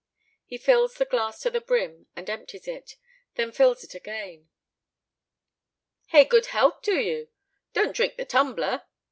[0.47, 2.97] He fills the glass to the brim and empties it,
[3.35, 4.49] then fills it again.
[6.07, 7.29] "Hey, good health to you!
[7.73, 8.87] Don't drink the tumbler!"